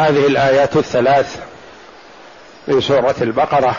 [0.00, 1.36] هذه الآيات الثلاث
[2.68, 3.76] من سورة البقرة.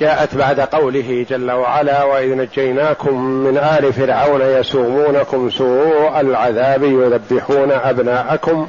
[0.00, 8.68] جاءت بعد قوله جل وعلا واذ نجيناكم من ال فرعون يسومونكم سوء العذاب يذبحون ابناءكم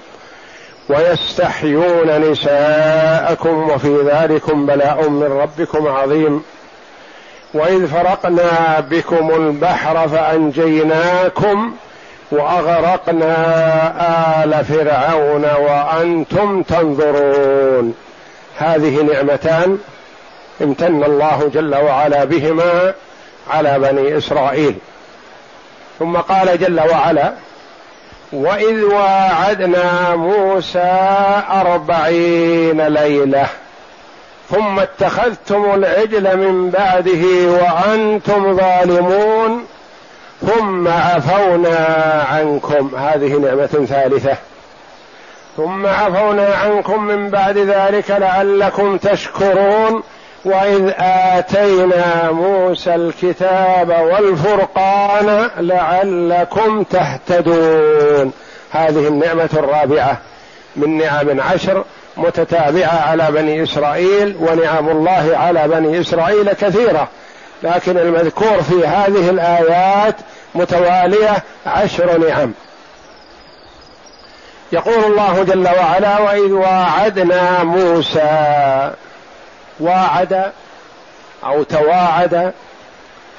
[0.89, 6.43] ويستحيون نساءكم وفي ذلكم بلاء من ربكم عظيم.
[7.53, 11.73] واذ فرقنا بكم البحر فانجيناكم
[12.33, 13.35] وأغرقنا
[14.43, 17.95] آل فرعون وأنتم تنظرون.
[18.57, 19.77] هذه نعمتان
[20.61, 22.93] امتن الله جل وعلا بهما
[23.49, 24.75] على بني إسرائيل.
[25.99, 27.33] ثم قال جل وعلا
[28.33, 30.99] وإذ واعدنا موسى
[31.51, 33.45] أربعين ليلة
[34.49, 39.65] ثم اتخذتم العجل من بعده وأنتم ظالمون
[40.47, 41.77] ثم عفونا
[42.31, 42.95] عنكم.
[42.97, 44.37] هذه نعمة ثالثة.
[45.57, 50.03] ثم عفونا عنكم من بعد ذلك لعلكم تشكرون.
[50.45, 58.31] وإذ آتينا موسى الكتاب والفرقان لعلكم تهتدون.
[58.71, 60.17] هذه النعمة الرابعة
[60.75, 61.83] من نعم عشر
[62.17, 67.07] متتابعة على بني إسرائيل ونعم الله على بني إسرائيل كثيرة.
[67.63, 70.15] لكن المذكور في هذه الآيات
[70.55, 72.53] متوالية عشر نعم.
[74.71, 78.91] يقول الله جل وعلا وإذ واعدنا موسى
[79.79, 80.51] واعد
[81.43, 82.53] أو تواعد.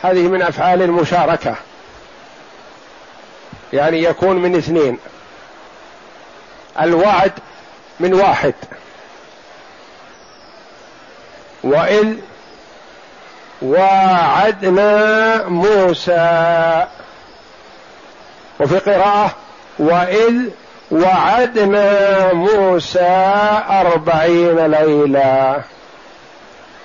[0.03, 1.55] هذه من أفعال المشاركة.
[3.73, 4.99] يعني يكون من اثنين.
[6.81, 7.33] الوعد
[8.01, 8.55] من واحد.
[11.65, 12.17] وإذ
[13.63, 16.87] واعدنا موسى
[18.65, 19.35] وفي قراءة
[19.79, 20.35] وإذ
[20.91, 23.33] وعدنا موسى
[23.71, 25.63] أربعين ليلة.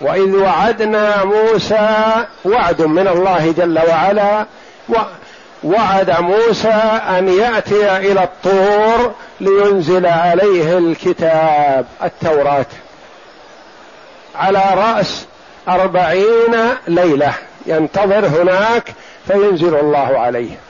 [0.02, 4.46] وإذ وعدنا موسى وعد من الله جل وعلا
[5.64, 6.74] وعد موسى
[7.18, 12.66] أن يأتي إلى الطور لينزل عليه الكتاب التوراة.
[14.36, 15.26] على رأس
[15.70, 16.56] أربعين
[16.88, 17.34] ليلة.
[17.66, 18.94] ينتظر هناك
[19.28, 20.69] فينزل الله عليه.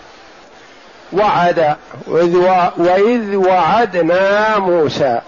[1.14, 1.76] وعد
[2.78, 5.22] وإذ وعدنا موسى.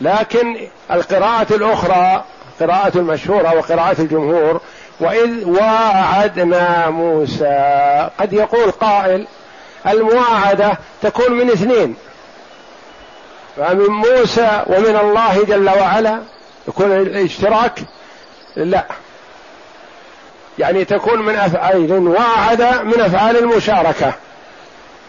[0.00, 0.56] لكن
[0.90, 2.24] القراءة الأخرى
[2.60, 4.60] قراءة المشهورة وقراءة الجمهور
[5.00, 8.08] وإذ واعدنا موسى.
[8.20, 9.26] قد يقول قائل
[9.86, 11.96] المواعدة تكون من اثنين.
[13.56, 16.20] فمن موسى ومن الله جل وعلا
[16.68, 17.80] يكون الاشتراك؟
[18.56, 18.84] لا.
[20.58, 24.12] يعني تكون من أفعال واعد من أفعال المشاركة.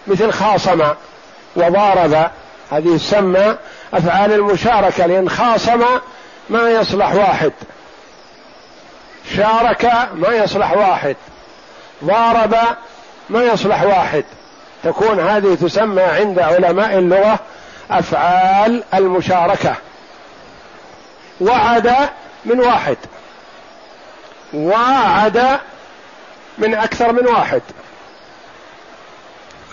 [0.07, 0.83] مثل خاصم
[1.55, 2.29] وضارب
[2.71, 3.55] هذه تسمى
[3.93, 5.83] أفعال المشاركة لأن خاصم
[6.49, 7.51] ما يصلح واحد.
[9.35, 11.15] شارك ما يصلح واحد.
[12.03, 12.55] ضارب
[13.29, 14.23] ما يصلح واحد.
[14.83, 17.39] تكون هذه تسمى عند علماء اللغة
[17.91, 19.75] أفعال المشاركة.
[21.41, 21.93] وعد
[22.45, 22.97] من واحد.
[24.53, 25.59] وعد
[26.57, 27.61] من أكثر من واحد.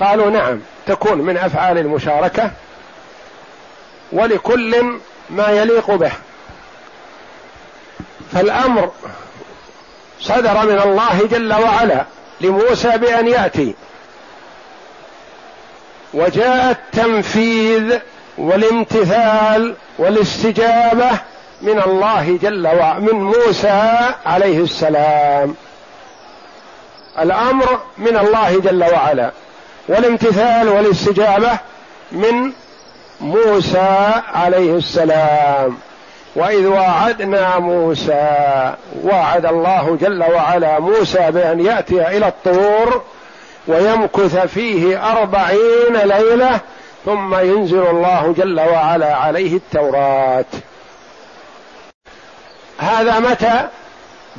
[0.01, 2.51] قالوا نعم تكون من أفعال المشاركة
[4.13, 4.85] ولكل
[5.31, 6.13] ما يليق به.
[8.33, 8.91] فالأمر
[10.21, 12.05] صدر من الله جل وعلا
[12.41, 13.75] لموسى بأن يأتي.
[16.15, 17.99] وجاء التنفيذ
[18.39, 21.11] والامتثال والاستجابة
[21.63, 25.55] من الله جل وعلا من موسى عليه السلام.
[27.19, 29.31] الأمر من الله جل وعلا.
[29.89, 31.59] والامتثال والاستجابة
[32.13, 32.53] من
[33.21, 35.79] موسى عليه السلام.
[36.37, 43.03] وإذ واعدنا موسى واعد الله جل وعلا موسى بأن يأتي إلى الطور
[43.67, 46.61] ويمكث فيه أربعين ليلة
[47.05, 50.45] ثم ينزل الله جل وعلا عليه التوراة.
[52.79, 53.69] هذا متى؟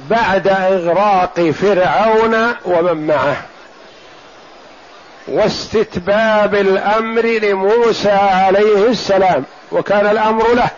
[0.09, 3.36] بعد إغراق فرعون ومن معه.
[5.27, 10.69] واستتباب الأمر لموسى عليه السلام وكان الأمر له.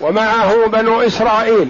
[0.00, 1.68] ومعه بنو إسرائيل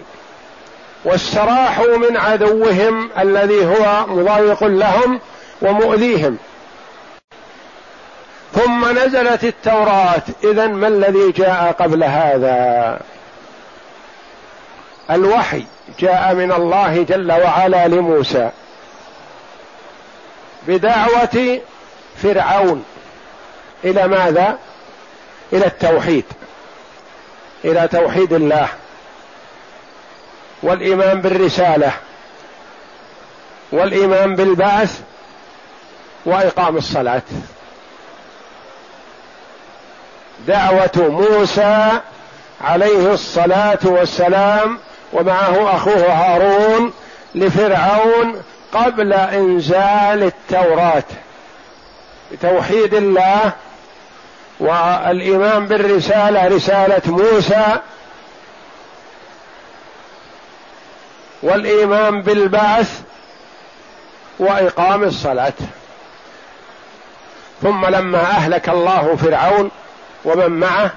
[1.05, 5.21] واستراحوا من عدوهم الذي هو مضايق لهم
[5.63, 6.39] ومؤذيهم.
[8.53, 10.23] ثم نزلت التوراة.
[10.45, 13.01] اذا ما الذي جاء قبل هذا؟
[15.11, 15.65] الوحي
[15.99, 18.51] جاء من الله جل وعلا لموسى.
[20.69, 21.61] بدعوة
[22.23, 22.85] فرعون.
[23.85, 24.59] إلى ماذا؟
[25.53, 26.25] إلى التوحيد.
[27.65, 28.69] إلى توحيد الله.
[30.63, 31.93] والإيمان بالرسالة.
[33.73, 35.01] والإيمان بالبعث.
[36.27, 37.23] وإقام الصلاة.
[40.47, 42.01] دعوة موسى
[42.61, 44.79] عليه الصلاة والسلام
[45.13, 46.93] ومعه أخوه هارون
[47.35, 48.43] لفرعون
[48.73, 51.05] قبل إنزال التوراة.
[52.43, 53.53] توحيد الله
[54.61, 57.67] والإيمان بالرسالة رسالة موسى
[61.43, 63.01] والإيمان بالبعث
[64.39, 65.53] وإقام الصلاة.
[67.63, 69.71] ثم لما أهلك الله فرعون
[70.25, 70.91] ومن معه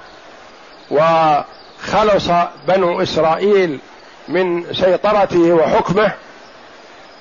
[0.90, 2.30] وخلص
[2.68, 3.78] بنو إسرائيل
[4.28, 6.12] من سيطرته وحكمه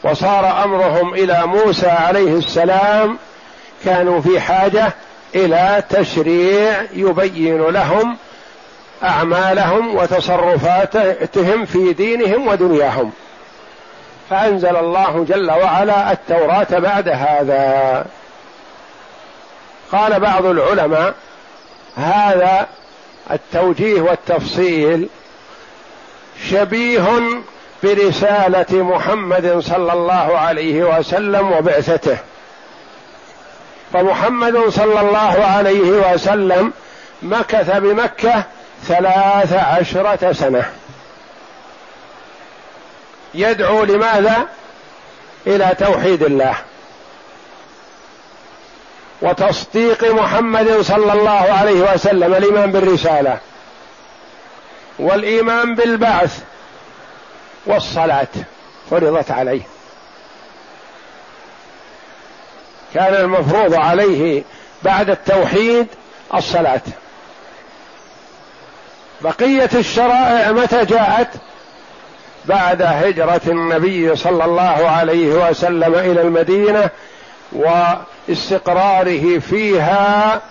[0.03, 3.17] وصار أمرهم إلى موسى عليه السلام
[3.85, 4.93] كانوا في حاجة
[5.35, 8.17] إلى تشريع يبين لهم
[9.03, 13.11] أعمالهم وتصرفاتهم في دينهم ودنياهم.
[14.29, 18.05] فأنزل الله جل وعلا التوراة بعد هذا.
[19.91, 21.13] قال بعض العلماء
[21.95, 22.67] هذا
[23.31, 25.09] التوجيه والتفصيل
[26.49, 27.19] شبيه
[27.85, 32.17] برسالة محمد صلى الله عليه وسلم وبعثته.
[33.93, 36.73] فمحمد صلى الله عليه وسلم
[37.21, 38.43] مكث بمكة
[38.83, 40.65] ثلاث عشرة سنة.
[43.33, 44.47] يدعو لماذا؟
[45.47, 46.55] إلى توحيد الله.
[49.21, 53.37] وتصديق محمد صلى الله عليه وسلم الإيمان بالرسالة
[54.99, 56.39] والإيمان بالبعث
[57.65, 58.27] والصلاة
[58.91, 59.61] فرضت عليه.
[62.93, 64.43] كان المفروض عليه
[64.83, 65.87] بعد التوحيد
[66.33, 66.81] الصلاة.
[69.21, 71.29] بقية الشرائع متى جاءت؟
[72.45, 76.89] بعد هجرة النبي صلى الله عليه وسلم إلى المدينة
[77.51, 80.41] واستقراره فيها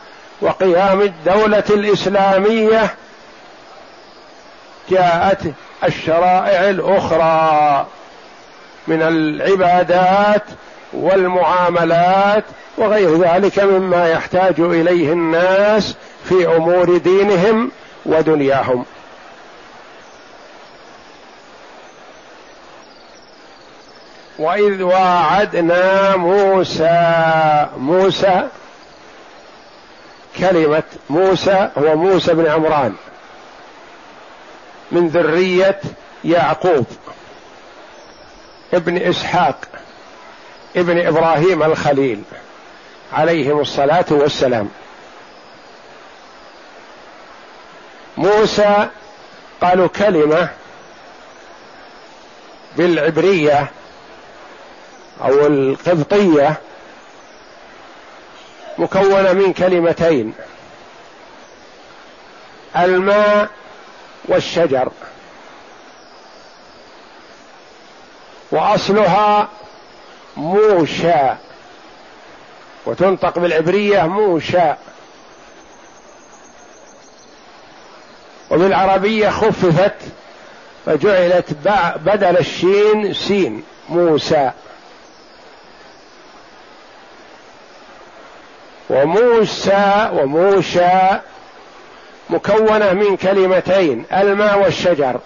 [0.40, 2.94] وقيام الدولة الإسلامية
[4.90, 5.40] جاءت
[5.84, 7.86] الشرائع الأخرى
[8.86, 10.42] من العبادات
[10.92, 12.44] والمعاملات
[12.78, 15.94] وغير ذلك مما يحتاج إليه الناس
[16.28, 17.70] في أمور دينهم
[18.06, 18.84] ودنياهم.
[24.38, 28.48] وإذ واعدنا موسى موسى
[30.38, 32.94] كلمة موسى هو موسى بن عمران.
[34.92, 35.80] من ذرية
[36.24, 36.86] يعقوب.
[38.74, 39.56] ابن إسحاق
[40.76, 42.22] ابن إبراهيم الخليل
[43.12, 44.68] عليهم الصلاة والسلام.
[48.16, 48.88] موسى
[49.62, 50.48] قالوا كلمة
[52.76, 53.70] بالعبرية
[55.20, 56.60] أو القبطية
[58.78, 60.34] مكونة من كلمتين
[62.76, 63.48] الماء
[64.28, 64.92] والشجر.
[68.52, 69.48] وأصلها
[70.36, 71.34] موشى.
[72.86, 74.74] وتنطق بالعبرية موشى.
[78.50, 79.94] وبالعربية خففت
[80.86, 81.52] فجعلت
[81.96, 84.50] بدل الشين سين موسى.
[88.90, 91.33] وموسى وموشى.
[92.30, 95.20] مكونة من كلمتين الماء والشجر.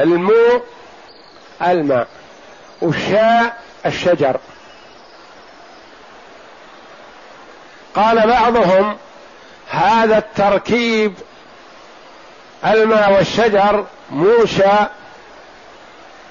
[0.00, 0.62] المو
[1.62, 2.08] الماء.
[2.82, 4.36] والشاء الشجر.
[7.94, 8.96] قال بعضهم
[9.70, 11.14] هذا التركيب
[12.64, 14.86] الماء والشجر موشى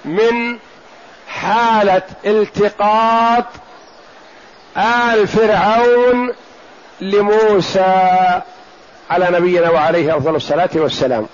[0.06, 0.60] من
[1.28, 3.46] حالة التقاط
[4.78, 6.34] آل فرعون
[7.02, 8.42] لموسى
[9.10, 11.28] على نبينا وعليه أفضل الصلاة والسلام.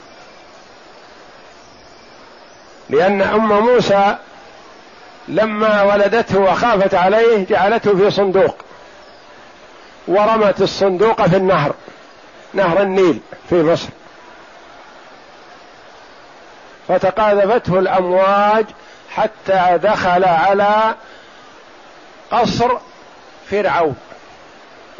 [2.89, 4.15] لأن أم موسى
[5.27, 8.55] لما ولدته وخافت عليه جعلته في صندوق
[10.07, 11.73] ورمت الصندوق في النهر
[12.53, 13.89] نهر النيل في مصر.
[16.87, 18.65] فتقاذفته الأمواج
[19.09, 20.95] حتى دخل على
[22.31, 22.77] قصر
[23.51, 23.95] فرعون.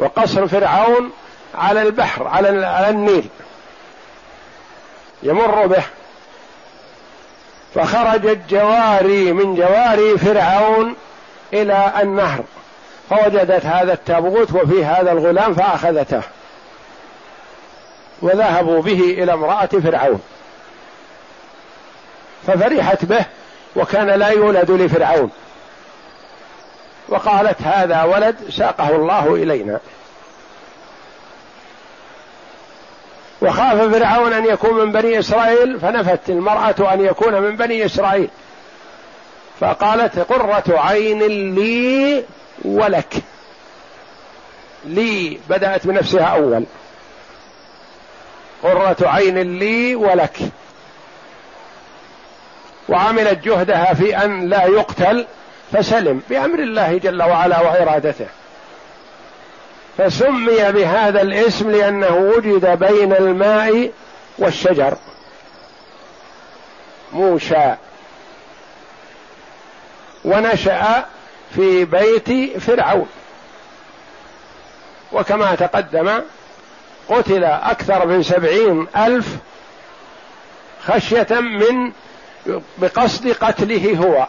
[0.02, 1.12] وقصر فرعون
[1.56, 3.30] على البحر على النيل.
[5.24, 5.84] يمر به.
[7.76, 10.96] فخرجت جواري من جواري فرعون
[11.54, 12.44] إلى النهر.
[13.10, 16.22] فوجدت هذا التابوت وفيه هذا الغلام فأخذته.
[18.22, 20.22] وذهبوا به إلى امرأة فرعون.
[22.48, 23.26] ففرحت به
[23.76, 25.32] وكان لا يولد لفرعون.
[27.12, 29.80] وقالت هذا ولد ساقه الله إلينا.
[33.42, 38.30] وخاف فرعون أن يكون من بني إسرائيل فنفت المرأة أن يكون من بني إسرائيل.
[39.60, 41.24] فقالت قرة عين
[41.56, 42.24] لي
[42.66, 43.14] ولك.
[44.86, 46.66] لي بدأت بنفسها أول.
[48.64, 50.38] قرة عين لي ولك.
[52.90, 55.26] وعملت جهدها في أن لا يقتل
[55.74, 58.28] فسلم بأمر الله جل وعلا وإرادته.
[59.98, 63.92] فسمي بهذا الاسم لأنه وجد بين الماء
[64.38, 64.98] والشجر.
[67.14, 67.74] موشى.
[70.26, 71.06] ونشأ
[71.56, 73.08] في بيت فرعون.
[75.12, 76.22] وكما تقدم
[77.10, 79.28] قتل أكثر من سبعين ألف
[80.88, 81.92] خشية من
[82.78, 84.28] بقصد قتله هو.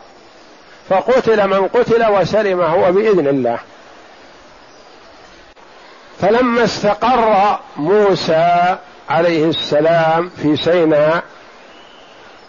[0.89, 3.59] فقتل من قتل وسلم هو باذن الله.
[6.21, 8.77] فلما استقر موسى
[9.11, 11.23] عليه السلام في سيناء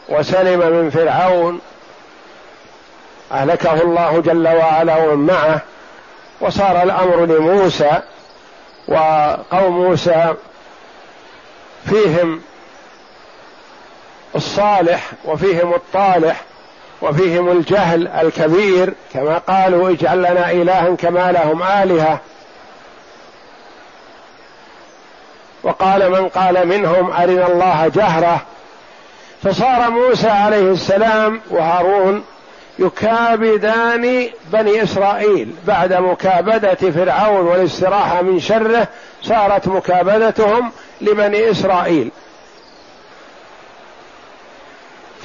[0.09, 1.61] وسلم من فرعون
[3.31, 5.61] أهلكه الله جل وعلا ومن معه
[6.41, 8.01] وصار الأمر لموسى
[8.87, 10.33] وقوم موسى
[11.89, 12.41] فيهم
[14.35, 16.41] الصالح وفيهم الطالح
[17.01, 22.19] وفيهم الجهل الكبير كما قالوا اجعل لنا إلها كما لهم آلهة.
[25.63, 28.41] وقال من قال منهم أرنا الله جهرة.
[29.43, 32.23] فصار موسى عليه السلام وهارون
[32.79, 35.55] يكابدان بني إسرائيل.
[35.67, 38.87] بعد مكابدة فرعون والاستراحة من شره
[39.21, 40.71] صارت مكابدتهم
[41.01, 42.11] لبني إسرائيل.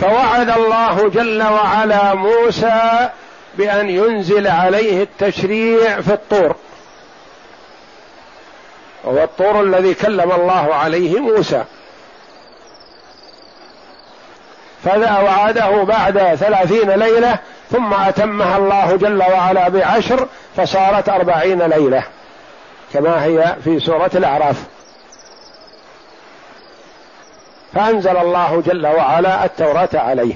[0.00, 3.09] فوعد الله جل وعلا موسى
[3.55, 6.57] بأن ينزل عليه التشريع في الطور.
[9.05, 11.64] وهو الطور الذي كلم الله عليه موسى.
[14.85, 17.38] فذا وعده بعد ثلاثين ليلة
[17.71, 22.02] ثم أتمها الله جل وعلا بعشر فصارت أربعين ليلة.
[22.93, 24.57] كما هي في سورة الأعراف.
[27.75, 30.35] فأنزل الله جل وعلا التوراة عليه.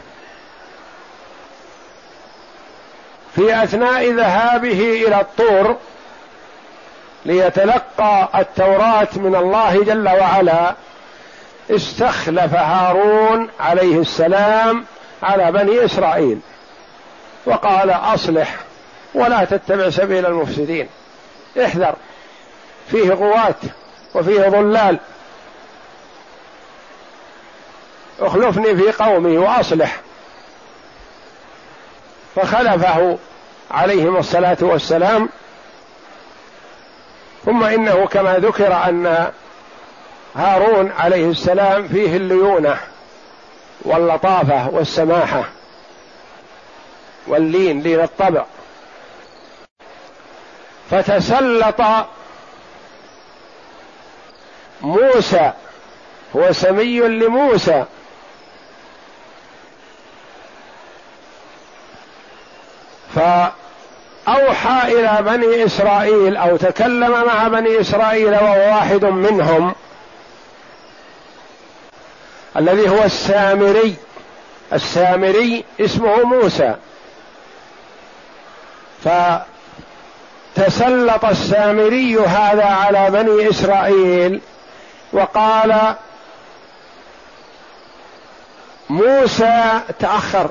[3.35, 5.77] في أثناء ذهابه إلى الطور
[7.27, 10.75] ليتلقى التوراة من الله جل وعلا
[11.71, 14.85] استخلف هارون عليه السلام
[15.23, 16.41] على بني إسرائيل
[17.47, 18.57] وقال أصلح
[19.15, 20.89] ولا تتبع سبيل المفسدين
[21.65, 21.95] احذر
[22.91, 23.55] فيه غواة
[24.15, 24.99] وفيه ضلال
[28.27, 30.01] أخلفني في قومي وأصلح.
[32.37, 33.19] فخلفه
[33.71, 35.29] عليهم الصلاة والسلام.
[37.45, 39.31] ثم إنه كما ذكر أن
[40.37, 42.79] هارون عليه السلام فيه الليونة
[43.81, 45.45] واللطافة والسماحة
[47.27, 48.45] واللين لين الطبع.
[50.91, 51.83] فتسلط
[54.81, 55.53] موسى
[56.37, 57.85] هو سمي لموسى.
[63.15, 69.75] فأوحى إلى بني إسرائيل أو تكلم مع بني إسرائيل وهو واحد منهم
[72.57, 73.95] الذي هو السامري.
[74.73, 76.75] السامري اسمه موسى.
[80.57, 84.41] فتسلط السامري هذا على بني إسرائيل
[85.13, 85.95] وقال
[88.91, 90.51] موسى تأخر.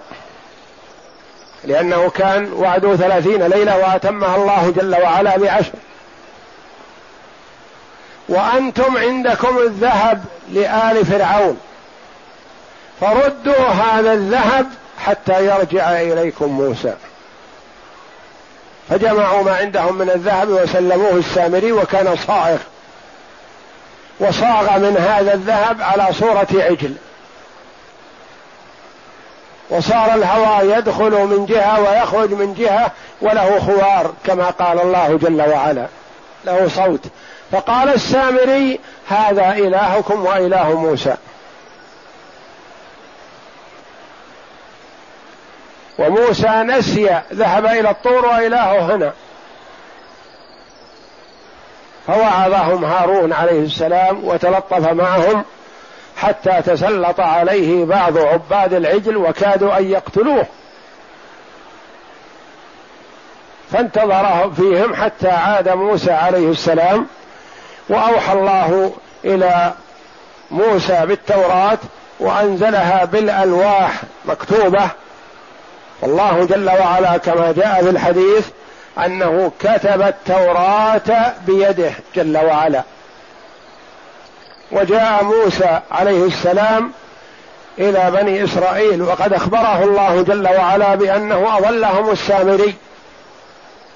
[1.63, 5.71] لأنه كان وعده ثلاثين ليلة وأتمها الله جل وعلا بعشر.
[8.29, 11.57] وأنتم عندكم الذهب لآل فرعون.
[13.01, 14.67] فردوا هذا الذهب
[15.05, 16.93] حتى يرجع إليكم موسى.
[18.89, 22.57] فجمعوا ما عندهم من الذهب وسلموه السامري وكان صائغ
[24.19, 26.95] وصاغ من هذا الذهب على صورة عجل.
[29.71, 35.87] وصار الهواء يدخل من جهة ويخرج من جهة وله خوار كما قال الله جل وعلا.
[36.45, 37.05] له صوت.
[37.51, 41.15] فقال السامري هذا إلهكم وإله موسى.
[45.99, 49.13] وموسى نسي ذهب إلى الطور وإلهه هنا.
[52.07, 55.43] فوعظهم هارون عليه السلام وتلطف معهم.
[56.21, 60.45] حتى تسلط عليه بعض عباد العجل وكادوا أن يقتلوه.
[63.71, 67.07] فانتظره فيهم حتى عاد موسى عليه السلام
[67.89, 68.93] وأوحى الله
[69.25, 69.73] إلى
[70.51, 71.77] موسى بالتوراة
[72.19, 74.89] وأنزلها بالألواح مكتوبة.
[76.01, 78.47] والله جل وعلا كما جاء في الحديث
[79.05, 82.83] أنه كتب التوراة بيده جل وعلا.
[84.71, 86.91] وجاء موسى عليه السلام
[87.79, 92.75] إلى بني إسرائيل وقد أخبره الله جل وعلا بأنه أضلهم السامري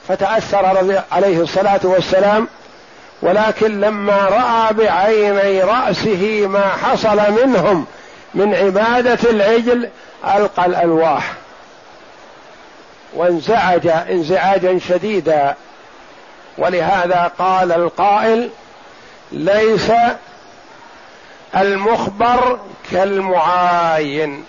[0.08, 2.48] فتأثر عليه الصلاة والسلام
[3.22, 7.86] ولكن لما رأى بعيني رأسه ما حصل منهم
[8.34, 9.90] من عبادة العجل
[10.36, 11.34] ألقى الألواح
[13.14, 15.56] وانزعج انزعاجا شديدا
[16.58, 18.50] ولهذا قال القائل
[19.32, 19.92] ليس
[21.58, 22.60] المخبر
[22.92, 24.46] كالمعاين.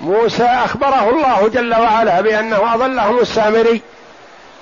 [0.00, 3.82] موسى أخبره الله جل وعلا بأنه أضلهم السامري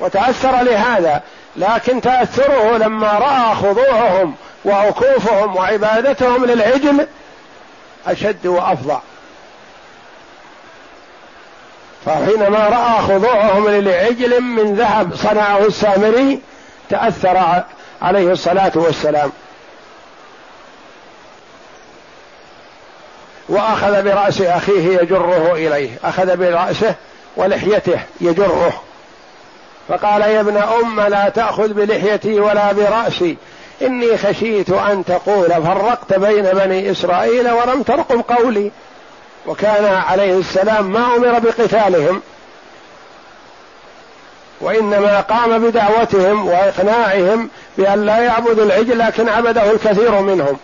[0.01, 1.23] وتأثر لهذا
[1.57, 4.35] لكن تأثره لما رأى خضوعهم
[4.65, 7.07] وعكوفهم وعبادتهم للعجل
[8.07, 8.99] أشد وافظع
[12.07, 16.41] فحينما رأى خضوعهم للعجل من ذهب صنعه السامري
[16.89, 17.65] تأثر
[18.03, 19.33] عليه الصلاة والسلام.
[23.51, 25.91] وأخذ برأس أخيه يجره إليه.
[26.05, 26.95] أخذ برأسه
[27.37, 28.83] ولحيته يجره.
[29.89, 33.37] فقال يا ابن أم لا تأخذ بلحيتي ولا برأسي.
[33.83, 38.71] إني خشيت أن تقول فرقت بين بني إسرائيل ولم ترقب قولي.
[39.47, 42.23] وكان عليه السلام ما أمر بقتالهم.
[44.61, 50.59] وإنما قام بدعوتهم وإقناعهم بأن لا يعبدوا العجل لكن عبده الكثير منهم.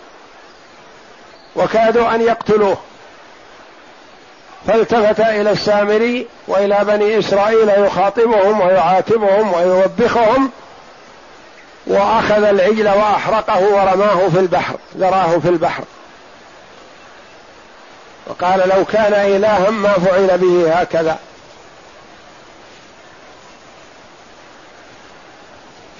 [1.57, 2.77] وكادوا أن يقتلوه.
[4.67, 10.51] فالتفت إلى السامري وإلى بني إسرائيل يخاطبهم ويعاتبهم ويوبخهم
[11.87, 15.85] وأخذ العجل وأحرقه ورماه في البحر ذراه في البحر.
[18.27, 21.19] وقال لو كان إلها ما فعل به هكذا.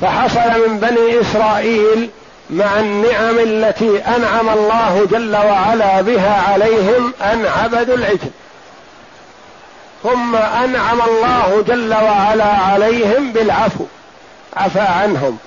[0.01, 2.11] فحصل من بني إسرائيل
[2.51, 8.31] مع النعم التي أنعم الله جل وعلا بها عليهم أن عبدوا العجل.
[10.03, 13.85] ثم أنعم الله جل وعلا عليهم بالعفو.
[14.57, 15.39] عفى عنهم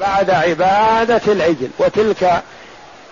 [0.00, 1.68] بعد عبادة العجل.
[1.78, 2.42] وتلك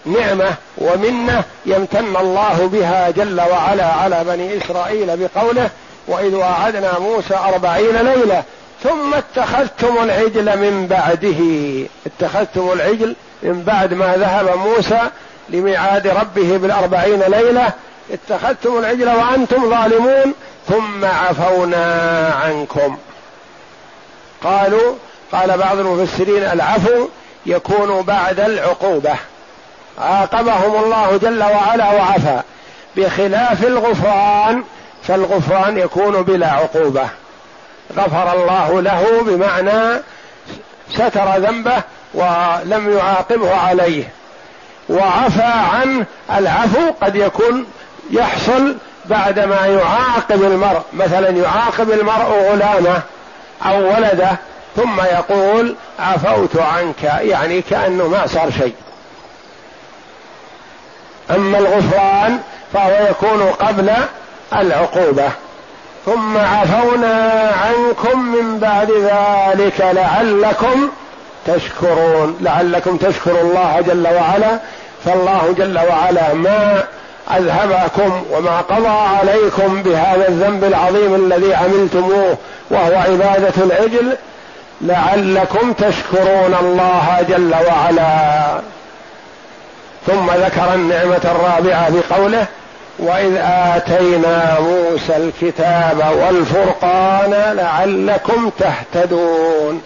[0.06, 5.70] نعمة ومنة يمتن الله بها جل وعلا على بني إسرائيل بقوله
[6.08, 8.42] وإذ واعدنا موسى أربعين ليلة
[8.82, 11.40] ثم اتخذتم العجل من بعده.
[12.06, 15.00] اتخذتم العجل من بعد ما ذهب موسى
[15.48, 17.70] لميعاد ربه بالأربعين ليلة
[18.10, 20.34] اتخذتم العجل وأنتم ظالمون
[20.68, 22.96] ثم عفونا عنكم.
[24.44, 24.94] قالوا
[25.32, 27.08] قال بعض المفسرين العفو
[27.46, 29.14] يكون بعد العقوبة.
[29.98, 32.40] عاقبهم الله جل وعلا وعفى
[32.96, 34.64] بخلاف الغفران
[35.02, 37.08] فالغفران يكون بلا عقوبة.
[37.96, 40.02] غفر الله له بمعنى
[40.90, 41.82] ستر ذنبه
[42.14, 44.04] ولم يعاقبه عليه.
[44.88, 46.06] وعفى عنه
[46.38, 47.66] العفو قد يكون
[48.10, 50.82] يحصل بعدما يعاقب المرء.
[50.92, 53.00] مثلا يعاقب المرء غلامه
[53.66, 54.36] أو ولده
[54.76, 58.74] ثم يقول عفوت عنك يعني كأنه ما صار شيء.
[61.30, 62.38] أما الغفران
[62.72, 63.92] فهو يكون قبل
[64.52, 65.30] العقوبة.
[66.06, 70.88] ثم عفونا عنكم من بعد ذلك لعلكم
[71.46, 74.58] تشكرون لعلكم تشكروا الله جل وعلا.
[75.04, 76.84] فالله جل وعلا ما
[77.36, 82.36] أذهبكم وما قضى عليكم بهذا الذنب العظيم الذي عملتموه
[82.70, 84.16] وهو عبادة العجل.
[84.80, 88.60] لعلكم تشكرون الله جل وعلا.
[90.06, 92.46] ثم ذكر النعمة الرابعة بقوله
[92.98, 93.36] وإذ
[93.76, 99.82] آتينا موسى الكتاب والفرقان لعلكم تهتدون.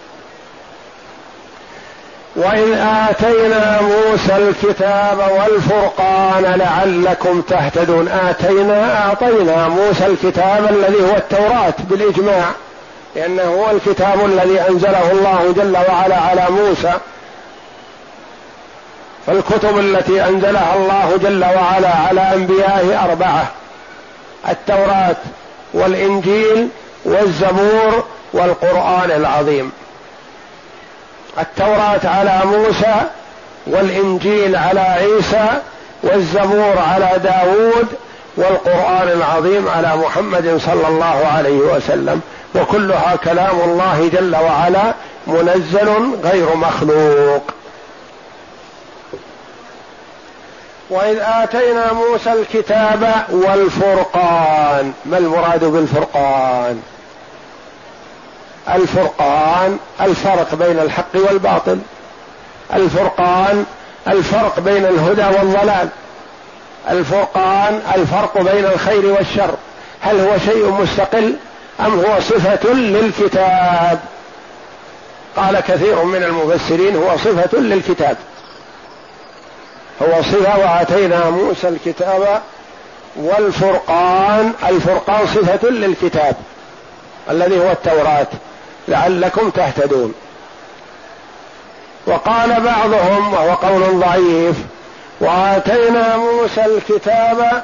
[2.37, 2.77] واذ
[3.09, 8.07] آتينا موسى الكتاب والفرقان لعلكم تهتدون.
[8.07, 12.45] آتينا أعطينا موسى الكتاب الذي هو التوراة بالإجماع
[13.15, 16.93] لأنه هو الكتاب الذي أنزله الله جل وعلا على موسى.
[19.27, 23.47] فالكتب التي أنزلها الله جل وعلا على أنبيائه أربعة
[24.49, 25.15] التوراة
[25.73, 26.69] والإنجيل
[27.05, 29.71] والزبور والقرآن العظيم.
[31.39, 32.95] التوراة على موسى
[33.67, 35.47] والإنجيل على عيسى
[36.03, 37.87] والزبور على داود
[38.37, 42.21] والقرآن العظيم على محمد صلى الله عليه وسلم
[42.55, 44.93] وكلها كلام الله جل وعلا
[45.27, 47.43] منزل غير مخلوق.
[50.89, 56.81] وإذ آتينا موسى الكتاب والفرقان ما المراد بالفرقان؟
[58.75, 61.79] الفرقان الفرق بين الحق والباطل.
[62.73, 63.65] الفرقان
[64.07, 65.89] الفرق بين الهدى والضلال.
[66.89, 69.55] الفرقان الفرق بين الخير والشر.
[70.01, 71.35] هل هو شيء مستقل
[71.79, 73.99] أم هو صفة للكتاب؟
[75.37, 78.17] قال كثير من المفسرين هو صفة للكتاب.
[80.01, 82.41] هو صفة وآتينا موسى الكتاب
[83.15, 84.53] والفرقان.
[84.69, 86.35] الفرقان صفة للكتاب
[87.29, 88.27] الذي هو التوراة.
[88.87, 90.13] لعلكم تهتدون.
[92.07, 94.55] وقال بعضهم وهو قول ضعيف
[95.19, 97.63] وآتينا موسى الكتاب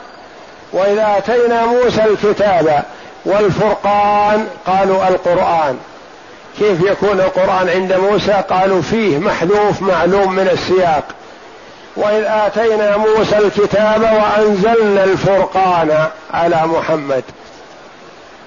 [0.74, 2.84] وإذا آتينا موسى الكتاب
[3.26, 5.78] والفرقان قالوا القرآن.
[6.60, 11.04] كيف يكون القرآن عند موسى؟ قالوا فيه محذوف معلوم من السياق.
[11.96, 17.24] وإذ آتينا موسى الكتاب وأنزلنا الفرقان على محمد.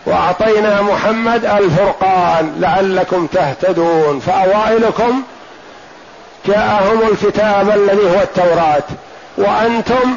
[0.06, 5.22] وأعطينا محمد الفرقان لعلكم تهتدون فأوائلكم
[6.46, 8.82] جاءهم الكتاب الذي هو التوراة
[9.38, 10.16] وأنتم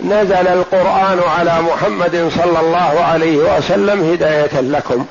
[0.00, 5.06] نزل القرآن على محمد صلى الله عليه وسلم هداية لكم.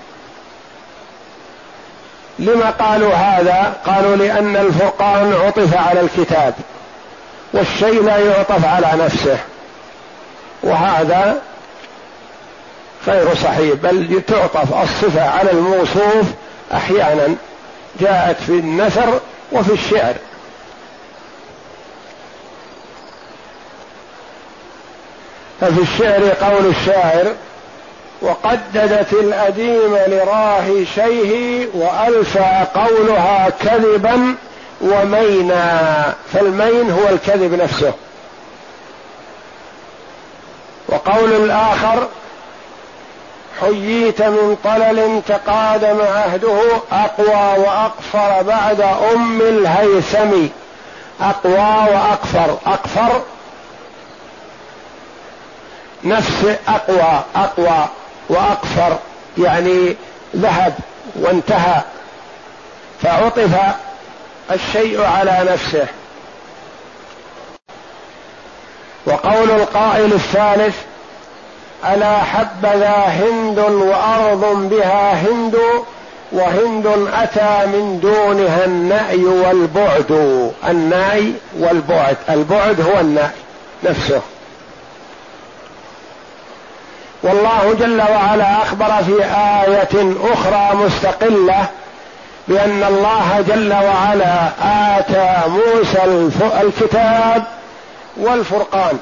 [2.40, 6.54] لما قالوا هذا؟ قالوا لأن الفرقان عطف على الكتاب
[7.54, 9.38] والشيء لا يعطف على نفسه
[10.64, 11.42] وهذا
[13.08, 16.26] غير صحيح بل تعطف الصفة على الموصوف
[16.74, 17.36] أحيانا
[18.00, 19.20] جاءت في النثر
[19.52, 20.14] وفي الشعر.
[25.62, 27.34] ففي الشعر قول الشاعر
[28.22, 34.36] وقددت الأديم لراه شيه وألفى قولها كذبا
[34.82, 37.94] ومينا فالمين هو الكذب نفسه.
[40.88, 42.08] وقول الآخر
[43.64, 46.60] حييت من طلل تقادم عهده
[46.92, 50.48] أقوى وأقفر بعد أم الهيثم.
[51.22, 53.22] أقوى وأقفر أقفر
[56.04, 57.22] نفس أقوى.
[57.36, 57.88] أقوى
[58.30, 58.98] وأقفر
[59.38, 59.96] يعني
[60.36, 60.74] ذهب
[61.16, 61.82] وانتهى.
[63.02, 63.58] فعطف
[64.52, 65.88] الشيء على نفسه.
[69.06, 70.76] وقول القائل الثالث
[71.94, 75.58] ألا حبذا هند وأرض بها هند
[76.32, 80.12] وهند أتى من دونها النأي والبعد
[80.70, 83.30] النأي والبعد البعد هو النأي
[83.84, 84.22] نفسه.
[87.24, 91.66] والله جل وعلا أخبر في آية أخرى مستقلة
[92.48, 94.50] بأن الله جل وعلا
[94.98, 96.30] آتى موسى
[96.62, 97.44] الكتاب
[98.18, 99.00] والفرقان.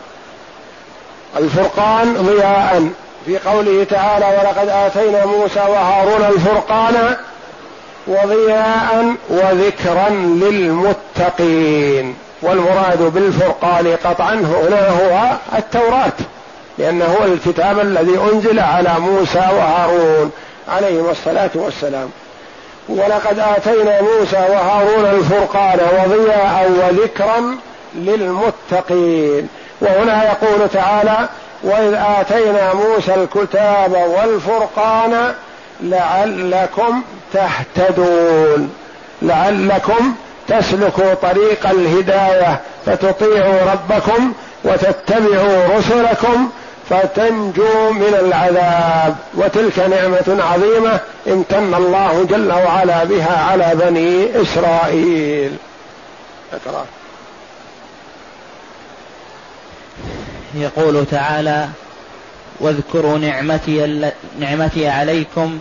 [1.38, 2.90] الفرقان ضياء.
[3.26, 7.16] في قوله تعالى ولقد آتينا موسى وهارون الفرقان
[8.08, 12.16] وضياء وذكرا للمتقين.
[12.42, 16.12] والمراد بالفرقان قطعا هنا هو التوراة
[16.78, 20.32] لأنه هو الكتاب الذي أنزل على موسى وهارون
[20.70, 22.10] عليهما الصلاة والسلام.
[22.90, 27.58] ولقد آتينا موسى وهارون الفرقان وضياء وذكرا
[27.96, 29.50] للمتقين.
[29.82, 31.30] وهنا يقول تعالى
[31.64, 35.34] وإذ آتينا موسى الكتاب والفرقان
[35.84, 37.02] لعلكم
[37.34, 38.74] تهتدون
[39.22, 40.16] لعلكم
[40.48, 46.50] تسلكوا طريق الهداية فتطيعوا ربكم وتتبعوا رسلكم
[46.90, 49.16] فتنجوا من العذاب.
[49.34, 55.56] وتلك نعمة عظيمة امتن الله جل وعلا بها على بني إسرائيل.
[56.54, 56.86] اقرأ
[60.56, 61.68] يقول تعالى
[62.60, 65.60] واذكروا نعمتي نعمتي عليكم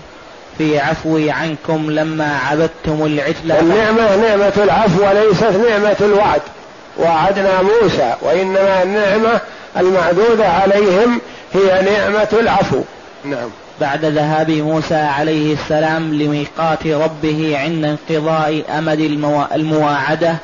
[0.58, 6.40] في عفوي عنكم لما عبدتم العجل النعمة نعمة العفو وليست نعمة الوعد.
[6.98, 9.40] وعدنا موسى وإنما النعمة
[9.76, 11.20] المعدودة عليهم
[11.54, 12.82] هي نعمة العفو.
[13.24, 13.48] نعم.
[13.80, 19.00] بعد ذهاب موسى عليه السلام لميقات ربه عند انقضاء أمد
[19.54, 20.34] المواعدة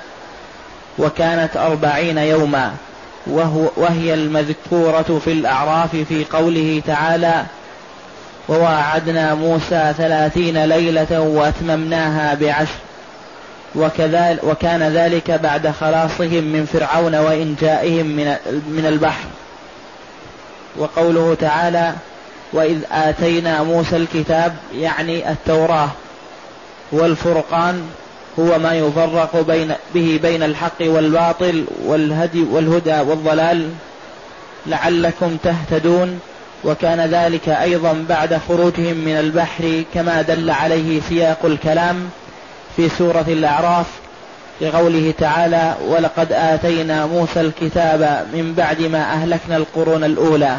[0.99, 2.73] وكانت أربعين يوما.
[3.27, 7.45] وهو وهي المذكورة في الأعراف في قوله تعالى
[8.49, 12.75] وواعدنا موسى ثلاثين ليلة وأتممناها بعشر.
[13.75, 18.37] وكذلك وكان ذلك بعد خلاصهم من فرعون وإنجائهم من
[18.69, 19.25] من البحر.
[20.77, 21.93] وقوله تعالى
[22.53, 25.89] وإذ آتينا موسى الكتاب يعني التوراة
[26.93, 27.89] والفرقان
[28.39, 33.71] هو ما يفرق بين به بين الحق والباطل والهدي والهدى والضلال
[34.67, 36.21] لعلكم تهتدون
[36.65, 42.11] وكان ذلك أيضا بعد خروجهم من البحر كما دل عليه سياق الكلام
[42.77, 43.87] في سورة الأعراف
[44.61, 50.59] لقوله تعالى ولقد آتينا موسى الكتاب من بعد ما أهلكنا القرون الأولى